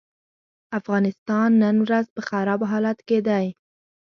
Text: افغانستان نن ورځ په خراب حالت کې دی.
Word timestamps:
افغانستان 0.79 1.49
نن 1.63 1.75
ورځ 1.85 2.05
په 2.15 2.21
خراب 2.29 2.61
حالت 2.71 2.97
کې 3.07 3.19
دی. 3.27 3.45